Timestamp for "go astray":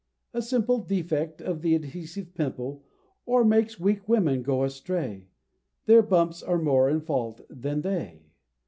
4.41-5.27